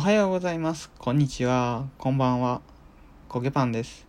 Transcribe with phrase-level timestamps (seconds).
[0.00, 0.90] おはようございます。
[0.98, 1.86] こんにちは。
[1.98, 2.62] こんばんは。
[3.28, 4.06] 焦げパンです。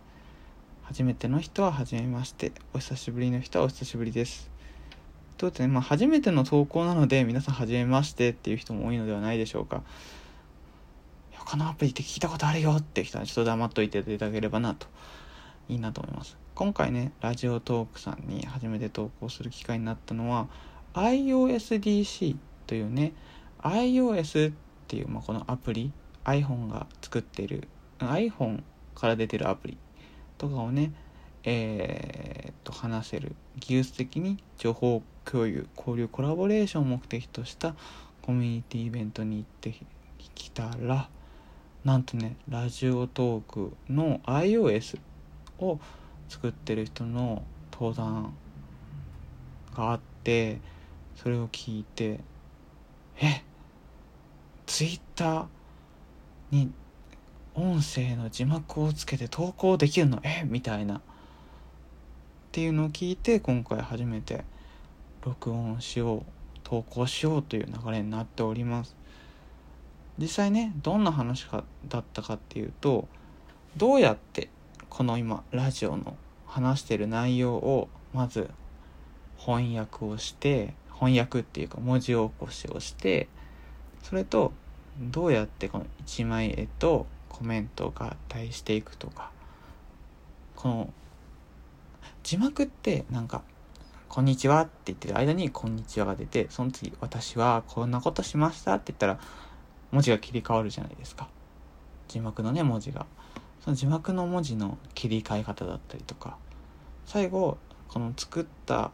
[0.84, 2.52] 初めての人は初めまして。
[2.72, 4.50] お久しぶりの人はお久しぶりです。
[5.36, 9.82] ということで、まあ、初めての投稿なので、皆さん初めましてっていう人も多いのではないでしょうか。
[11.32, 14.86] 他のアプリって聞いたことあるよって人はちょっと黙っといていただければなと、
[15.68, 16.38] いいなと思います。
[16.54, 20.48] 今回ね、ラジオトークさんに初めて投稿する機会になったのは、
[20.94, 22.36] iOSDC
[22.66, 23.12] というね、
[23.62, 24.54] iOS っ
[24.92, 25.90] ていう、まあ、このアプリ
[26.24, 27.66] iPhone が作ってる
[27.98, 28.62] iPhone
[28.94, 29.78] から出てるアプリ
[30.36, 30.92] とかをね
[31.44, 37.74] えー、っと話せる技術的に情報共有交流コラボレーションを目的とした
[38.20, 39.74] コミュニティイベントに行って
[40.34, 41.08] きたら
[41.82, 45.00] なんとねラジオトークの iOS
[45.58, 45.80] を
[46.28, 48.34] 作ってる人の登壇
[49.74, 50.60] があって
[51.16, 52.20] それを聞いて
[53.18, 53.42] えっ
[54.82, 55.46] ツイッター
[56.50, 56.72] に
[57.54, 60.18] 音声の字幕をつけて投稿できるの？
[60.24, 60.42] え？
[60.44, 60.96] みたいな。
[60.96, 61.00] っ
[62.50, 64.44] ていうのを聞いて今回初めて
[65.24, 66.22] 録音しよう
[66.64, 68.96] 投稿しようという流れになっております。
[70.18, 73.06] 実際ねどんな話かだったかっていうと
[73.76, 74.48] どうやって
[74.90, 78.50] この今ラジオの話してる内容をまず
[79.36, 83.28] 翻訳をして翻訳っていうか文字起こしをして
[84.02, 84.52] それと
[84.98, 89.30] どうやってこの一枚絵とコメントを合体していくとか。
[90.56, 90.92] この
[92.22, 93.42] 字幕ってなんか
[94.08, 99.18] 「こんにちは」って言ってる間に「こんにちは」が出てその次「私はこんなことしました」って言ったら
[99.90, 101.28] 文字が切り替わるじゃないですか。
[102.06, 103.06] 字幕のね文字が。
[103.60, 106.36] その字幕の文字の切り替え方だったりとか。
[107.06, 108.92] 最後この作った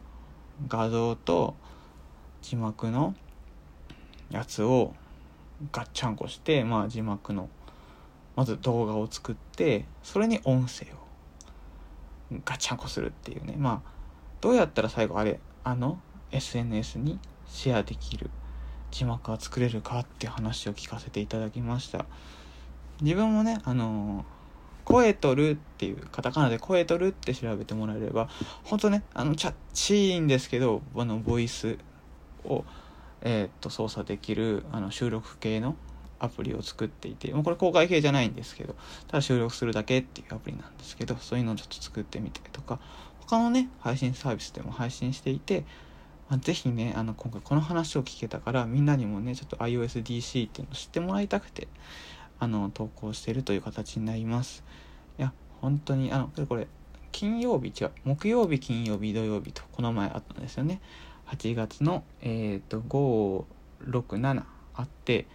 [0.67, 1.55] 画像と
[2.41, 3.13] 字幕の
[4.31, 4.95] やつを
[5.71, 7.49] ガッチャンコして、まあ、字幕の
[8.35, 13.55] まず動画を作ってそれに音声をガッチャンコするっていうね。
[13.57, 13.91] まあ
[14.41, 15.99] どうやったら最後あれあの
[16.31, 18.29] SNS にシェアできる
[18.91, 22.05] 字幕が作れるかって話を聞かせていただきました。
[23.01, 24.25] 自分もねあの
[24.85, 28.27] 声取るっていうカタカナで声取るって調べてもらえれば
[28.63, 31.77] 本当ねあのチャッチーんですけどあのボイス
[32.43, 32.65] を
[33.21, 35.75] えー、っと操作できるあの収録系の
[36.19, 38.75] アプリを作っていてもうこれ公開系じゃないんですけど
[39.07, 42.79] ただ収録するだけっていうアプリなんですけどそういうのをちょっと作ってみてとか
[43.21, 45.63] 他のね配信サービスでも配信していて、
[46.29, 51.67] まあ、ぜひねあの今回この話を聞けたからみんなにもねちょっと iOSDC っていうのを知ってもらいたくて
[52.39, 54.63] あの投稿してるという形になります。
[55.17, 56.67] いや本当にあのこれ
[57.11, 60.81] 金曜日違う木曜日金曜日土曜日とこの前あったんですよね。
[61.29, 64.43] 8月の、えーと、567
[64.75, 65.27] あって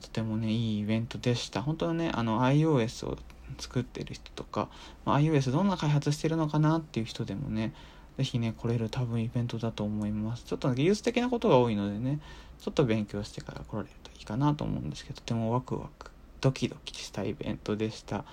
[0.00, 1.62] とてもねいいイベントでした。
[1.62, 3.18] 本当はねあの iOS を
[3.58, 4.68] 作ってる人とか、
[5.04, 7.74] まあ、iOS どんな開発してるのかなっていう人でもね
[8.16, 10.44] 是非ね来れる多分イベントだと思います。
[10.44, 12.20] ちょっと技術的なことが多いのでね
[12.58, 18.24] ちょっと勉強してから来られるといいかなと思うんですけどとてもワクワクドキドキしたイベントでした。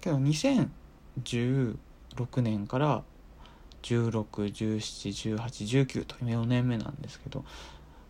[0.00, 1.76] けど2016
[2.42, 3.02] 年から
[3.84, 7.44] 16171819と今4年目なんですけど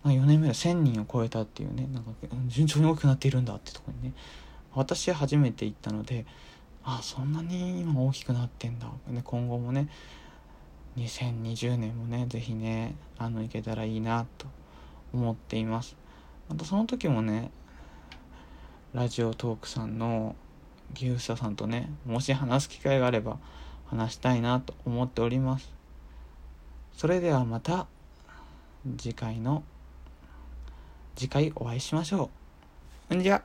[0.05, 2.11] 4年目で1000人を超えたっていうねなんか
[2.47, 4.15] 順調に大きくなっているんだってとこにね
[4.75, 6.27] 私初めて行ったので
[6.85, 9.89] あそんなに今大きくなってんだ、ね、今後もね
[10.97, 14.47] 2020年もね是非ねあの行けたらいいなと
[15.13, 15.97] 思っています。
[16.49, 17.51] またその時もね
[18.93, 20.37] ラジオトークさんの
[20.93, 23.39] ギューサさんとねもし話す機会があれば
[23.87, 25.73] 話したいなと思っております
[26.97, 27.87] それではまた
[28.99, 29.63] 次回の
[31.17, 32.31] 次回お会いしましょ
[33.11, 33.15] う。
[33.15, 33.43] んじゃ。